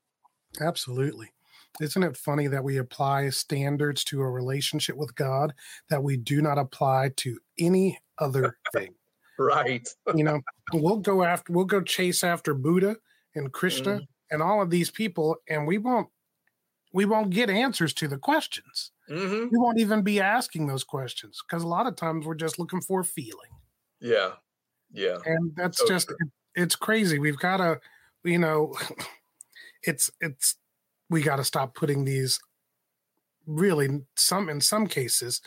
[0.60, 1.32] Absolutely.
[1.80, 5.54] Isn't it funny that we apply standards to a relationship with God
[5.88, 8.94] that we do not apply to any other thing?
[9.38, 9.88] right.
[10.14, 10.40] you know,
[10.72, 12.96] we'll go after, we'll go chase after Buddha
[13.34, 14.06] and Krishna mm.
[14.30, 16.08] and all of these people, and we won't,
[16.92, 18.90] we won't get answers to the questions.
[19.10, 19.48] Mm-hmm.
[19.50, 22.80] We won't even be asking those questions because a lot of times we're just looking
[22.80, 23.50] for feeling.
[24.00, 24.32] Yeah.
[24.92, 25.18] Yeah.
[25.24, 26.16] And that's so just, it,
[26.54, 27.18] it's crazy.
[27.18, 27.80] We've got to,
[28.24, 28.74] you know,
[29.82, 30.56] it's, it's,
[31.08, 32.38] we got to stop putting these
[33.46, 35.40] really some in some cases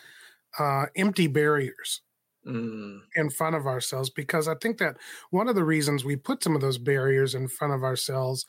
[0.60, 2.02] uh, empty barriers
[2.46, 3.00] mm.
[3.16, 4.98] in front of ourselves because I think that
[5.32, 8.46] one of the reasons we put some of those barriers in front of ourselves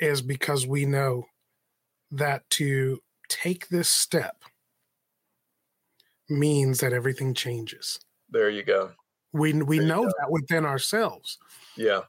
[0.00, 1.24] is because we know
[2.10, 2.98] that to
[3.28, 4.36] take this step
[6.28, 8.00] means that everything changes.
[8.30, 8.92] There you go.
[9.32, 11.38] We we there know that within ourselves.
[11.76, 12.02] Yeah.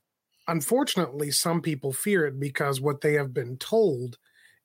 [0.48, 4.18] Unfortunately, some people fear it because what they have been told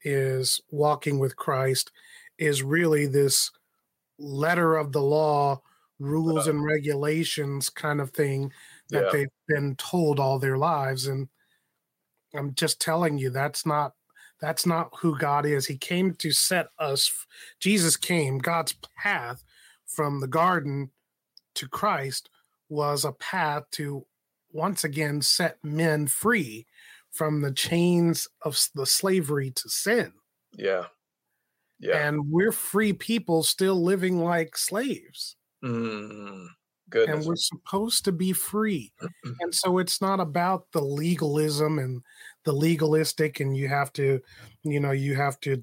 [0.03, 1.91] is walking with Christ
[2.39, 3.51] is really this
[4.19, 5.61] letter of the law,
[5.99, 8.53] rules and regulations kind of thing
[8.91, 9.11] that yeah.
[9.13, 11.07] they've been told all their lives.
[11.07, 11.29] And
[12.35, 13.95] I'm just telling you, that's not
[14.41, 15.67] That's not who God is.
[15.67, 17.27] He came to set us,
[17.59, 19.45] Jesus came, God's path
[19.87, 20.91] from the garden
[21.57, 22.31] to Christ
[22.69, 24.07] was a path to
[24.53, 26.67] once again set men free
[27.11, 30.13] from the chains of the slavery to sin.
[30.57, 30.87] Yeah.
[31.79, 32.07] Yeah.
[32.07, 35.37] And we're free people still living like slaves.
[35.65, 36.47] Mm,
[36.95, 38.93] and we're supposed to be free.
[39.41, 42.03] and so it's not about the legalism and
[42.45, 44.21] the legalistic, and you have to,
[44.63, 45.63] you know, you have to,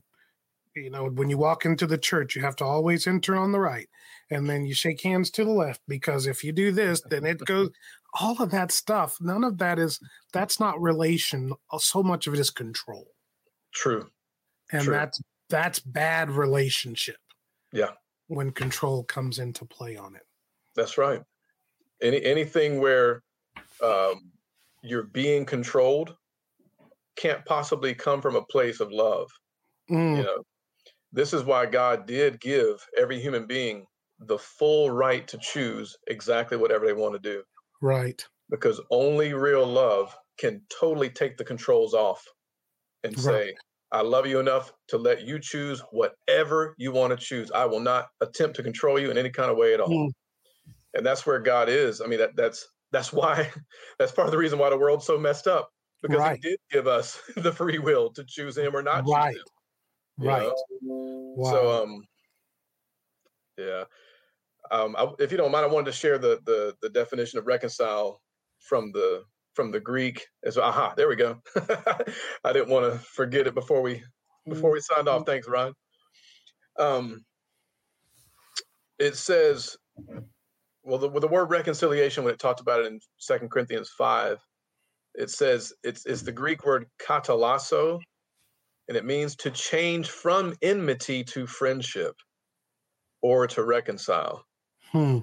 [0.75, 3.59] you know, when you walk into the church, you have to always enter on the
[3.59, 3.89] right.
[4.29, 7.39] And then you shake hands to the left because if you do this, then it
[7.45, 7.71] goes
[8.19, 9.17] all of that stuff.
[9.21, 9.99] None of that is
[10.33, 11.53] that's not relation.
[11.79, 13.07] So much of it is control.
[13.73, 14.09] True.
[14.71, 14.93] And True.
[14.93, 17.17] that's that's bad relationship.
[17.71, 17.91] Yeah.
[18.27, 20.23] When control comes into play on it.
[20.75, 21.21] That's right.
[22.01, 23.23] Any anything where
[23.83, 24.31] um,
[24.83, 26.15] you're being controlled
[27.17, 29.29] can't possibly come from a place of love.
[29.89, 30.17] Mm.
[30.17, 30.43] You know,
[31.11, 33.85] this is why God did give every human being
[34.19, 37.43] the full right to choose exactly whatever they want to do.
[37.81, 38.23] Right.
[38.49, 42.23] Because only real love can totally take the controls off
[43.03, 43.23] and Right.
[43.49, 43.55] say,
[43.91, 47.51] I love you enough to let you choose whatever you want to choose.
[47.51, 49.89] I will not attempt to control you in any kind of way at all.
[49.89, 50.11] Mm.
[50.93, 52.01] And that's where God is.
[52.01, 53.49] I mean, that that's that's why
[53.99, 55.69] that's part of the reason why the world's so messed up.
[56.01, 56.39] Because Right.
[56.43, 59.35] he did give us the free will to choose him or not choose Right.
[59.35, 59.43] him.
[60.17, 60.51] Right.
[60.81, 61.51] Wow.
[61.51, 62.07] So um
[63.57, 63.83] yeah.
[64.71, 67.47] Um I, if you don't mind, I wanted to share the the the definition of
[67.47, 68.21] reconcile
[68.59, 69.23] from the
[69.53, 71.41] from the Greek as aha, there we go.
[71.55, 74.03] I didn't want to forget it before we
[74.47, 75.25] before we signed off.
[75.25, 75.73] Thanks, Ron.
[76.77, 77.25] Um
[78.99, 79.77] it says
[80.83, 84.39] well the, with the word reconciliation when it talked about it in Second Corinthians 5
[85.17, 87.99] it says it's it's the Greek word katalasso
[88.87, 92.15] and it means to change from enmity to friendship
[93.21, 94.45] or to reconcile.
[94.91, 95.19] Hmm.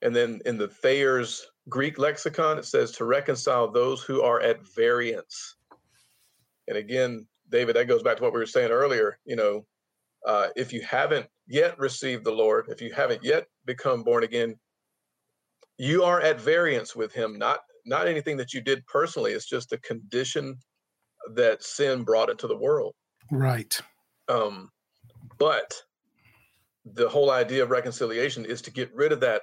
[0.00, 4.66] And then in the Thayer's Greek lexicon, it says to reconcile those who are at
[4.74, 5.56] variance.
[6.68, 9.18] And again, David, that goes back to what we were saying earlier.
[9.26, 9.66] You know,
[10.26, 14.56] uh, if you haven't yet received the Lord, if you haven't yet become born again,
[15.76, 17.36] you are at variance with Him.
[17.36, 19.32] Not not anything that you did personally.
[19.32, 20.56] It's just a condition
[21.34, 22.94] that sin brought into the world.
[23.30, 23.78] Right.
[24.28, 24.70] Um,
[25.38, 25.74] but
[26.84, 29.42] the whole idea of reconciliation is to get rid of that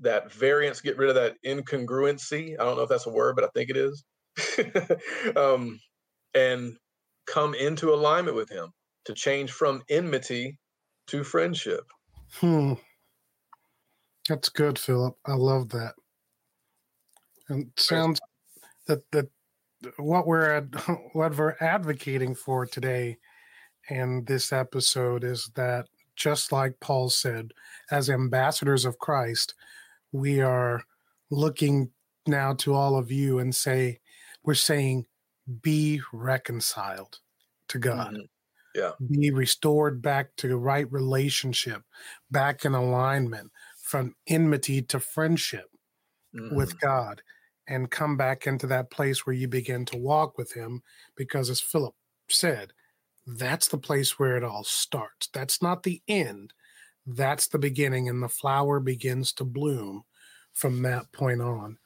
[0.00, 2.54] that variance, get rid of that incongruency.
[2.60, 4.04] I don't know if that's a word, but I think it is.
[5.36, 5.80] um,
[6.34, 6.76] and
[7.26, 8.68] come into alignment with Him
[9.06, 10.58] to change from enmity
[11.06, 11.84] to friendship.
[12.34, 12.74] Hmm.
[14.28, 15.16] That's good, Philip.
[15.24, 15.94] I love that.
[17.48, 18.20] And sounds
[18.86, 19.28] that that
[19.98, 20.74] what we're ad,
[21.14, 23.18] what we're advocating for today
[23.90, 25.86] in this episode is that
[26.16, 27.52] just like Paul said,
[27.90, 29.54] as ambassadors of Christ,
[30.12, 30.84] we are
[31.30, 31.92] looking
[32.26, 34.00] now to all of you and say,
[34.44, 35.06] we're saying,
[35.62, 37.20] be reconciled
[37.68, 38.28] to God Mhm.
[38.74, 38.92] Yeah.
[39.10, 41.82] be restored back to the right relationship,
[42.30, 45.70] back in alignment from enmity to friendship
[46.34, 46.56] Mhm.
[46.56, 47.22] with God,
[47.68, 50.82] and come back into that place where you begin to walk with Him.
[51.16, 51.94] Because as Philip
[52.28, 52.72] said,
[53.26, 55.28] that's the place where it all starts.
[55.32, 56.52] That's not the end,
[57.06, 60.04] that's the beginning, and the flower begins to bloom
[60.52, 61.78] from that point on.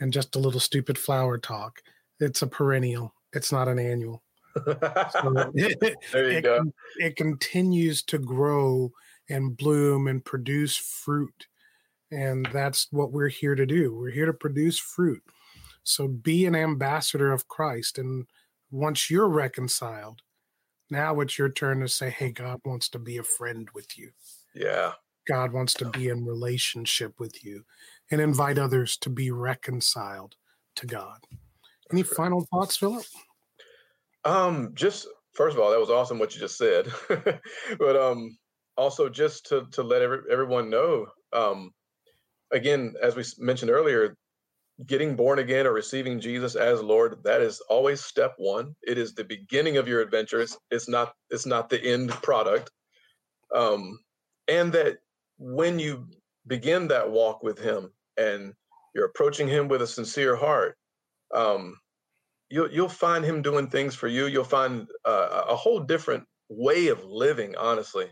[0.00, 1.80] And just a little stupid flower talk.
[2.20, 4.22] It's a perennial, it's not an annual.
[4.54, 4.62] So
[5.54, 6.72] it, there you it, go.
[6.98, 8.92] it continues to grow
[9.28, 11.46] and bloom and produce fruit.
[12.14, 13.94] And that's what we're here to do.
[13.94, 15.22] We're here to produce fruit.
[15.82, 17.98] So be an ambassador of Christ.
[17.98, 18.26] And
[18.70, 20.22] once you're reconciled,
[20.90, 24.10] now it's your turn to say, hey, God wants to be a friend with you.
[24.54, 24.92] Yeah.
[25.26, 27.64] God wants to be in relationship with you
[28.10, 30.36] and invite others to be reconciled
[30.76, 31.18] to God.
[31.90, 32.10] Any right.
[32.10, 33.04] final thoughts, Philip?
[34.24, 36.86] Um, just first of all, that was awesome what you just said.
[37.78, 38.36] but um,
[38.76, 41.72] also just to to let every, everyone know, um,
[42.54, 44.16] again, as we mentioned earlier,
[44.86, 48.74] getting born again or receiving Jesus as Lord, that is always step one.
[48.82, 50.40] It is the beginning of your adventure.
[50.40, 52.70] It's, it's not it's not the end product.
[53.54, 53.98] Um,
[54.48, 54.98] and that
[55.38, 56.06] when you
[56.46, 58.54] begin that walk with Him and
[58.94, 60.76] you're approaching Him with a sincere heart,
[61.34, 61.76] um,
[62.50, 64.26] you'll you'll find him doing things for you.
[64.26, 68.06] You'll find uh, a whole different way of living, honestly,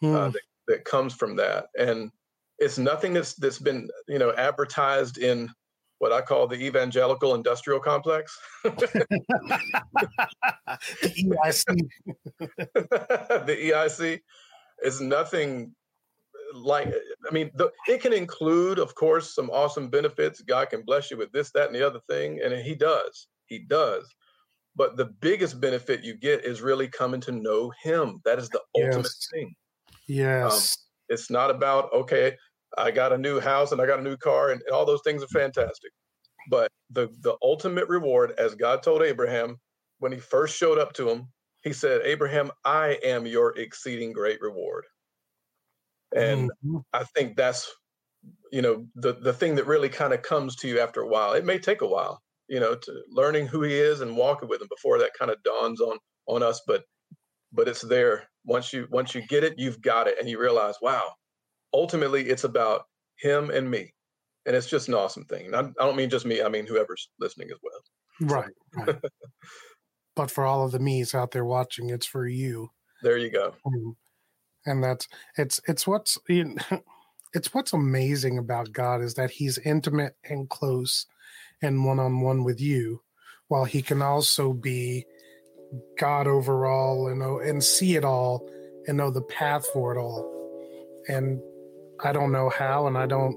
[0.00, 0.14] Hmm.
[0.14, 1.66] uh, that, that comes from that.
[1.78, 2.12] And
[2.58, 5.50] it's nothing that's that's been you know advertised in
[5.98, 8.38] what I call the evangelical industrial complex.
[8.62, 8.72] the
[11.02, 11.64] EIC.
[12.38, 14.20] the EIC
[14.82, 15.74] is nothing
[16.54, 16.92] like
[17.28, 21.16] i mean the, it can include of course some awesome benefits god can bless you
[21.16, 24.08] with this that and the other thing and he does he does
[24.74, 28.62] but the biggest benefit you get is really coming to know him that is the
[28.74, 28.86] yes.
[28.86, 29.54] ultimate thing
[30.06, 32.34] yes um, it's not about okay
[32.76, 35.02] i got a new house and i got a new car and, and all those
[35.04, 35.90] things are fantastic.
[36.50, 39.56] But the the ultimate reward as god told abraham
[39.98, 41.28] when he first showed up to him
[41.62, 44.84] he said abraham i am your exceeding great reward.
[46.14, 46.78] And mm-hmm.
[46.92, 47.70] i think that's
[48.50, 51.32] you know the the thing that really kind of comes to you after a while.
[51.34, 54.60] It may take a while you know to learning who he is and walking with
[54.60, 56.82] him before that kind of dawns on on us but
[57.52, 58.24] but it's there.
[58.44, 61.12] Once you once you get it you've got it and you realize wow
[61.72, 62.84] ultimately it's about
[63.16, 63.92] him and me.
[64.46, 65.54] And it's just an awesome thing.
[65.54, 68.28] I, I don't mean just me i mean whoever's listening as well.
[68.30, 68.52] Right
[68.86, 68.96] right.
[70.16, 72.70] But for all of the me's out there watching it's for you.
[73.02, 73.54] There you go.
[73.64, 73.94] Mm
[74.68, 76.62] and that's it's it's what's you know,
[77.34, 81.06] it's what's amazing about God is that He's intimate and close
[81.62, 83.02] and one on one with you,
[83.48, 85.04] while He can also be
[85.98, 88.48] God overall and know and see it all
[88.86, 90.34] and know the path for it all.
[91.08, 91.40] And
[92.04, 93.36] I don't know how, and I don't,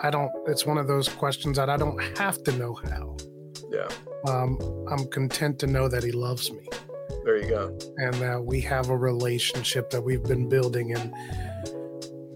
[0.00, 0.30] I don't.
[0.46, 3.16] It's one of those questions that I don't have to know how.
[3.70, 3.88] Yeah.
[4.26, 4.58] Um,
[4.90, 6.68] I'm content to know that He loves me.
[7.24, 7.78] There you go.
[7.96, 10.94] And that we have a relationship that we've been building.
[10.94, 11.12] And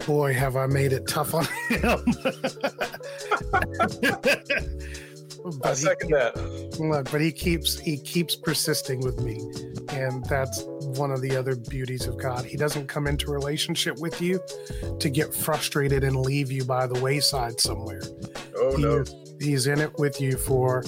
[0.07, 2.03] boy, have I made it tough on him.
[5.63, 6.77] I second that.
[6.79, 9.39] Look, but he keeps he keeps persisting with me,
[9.91, 10.65] and that's
[10.97, 12.45] one of the other beauties of God.
[12.45, 14.41] He doesn't come into relationship with you
[14.99, 18.03] to get frustrated and leave you by the wayside somewhere.
[18.57, 19.05] Oh he no,
[19.41, 20.83] he's in it with you for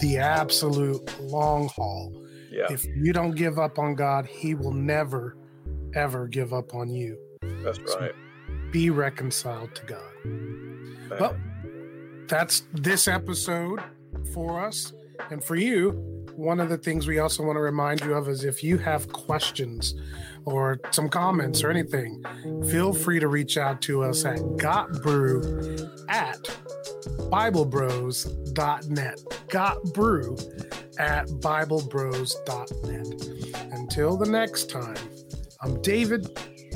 [0.00, 2.12] the absolute long haul.
[2.50, 2.66] Yeah.
[2.70, 5.36] If you don't give up on God, He will never,
[5.94, 7.18] ever give up on you.
[7.62, 8.12] That's right.
[8.70, 11.20] Be reconciled to God.
[11.20, 11.36] Well,
[12.28, 13.82] that's this episode
[14.32, 14.92] for us.
[15.30, 18.44] And for you, one of the things we also want to remind you of is
[18.44, 19.94] if you have questions
[20.44, 22.22] or some comments or anything,
[22.70, 26.38] feel free to reach out to us at gotbrew at
[27.30, 29.18] biblebros.net.
[29.48, 30.38] Gotbrew
[30.98, 33.72] at BibleBros.net.
[33.72, 34.96] Until the next time,
[35.62, 36.28] I'm David.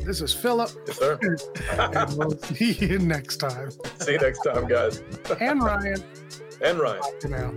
[0.04, 0.70] This is Philip.
[0.86, 1.18] Yes, sir.
[1.72, 3.70] and we'll see you next time.
[4.00, 5.02] See you next time, guys.
[5.40, 6.02] and Ryan.
[6.62, 7.02] And Ryan.
[7.28, 7.52] Now.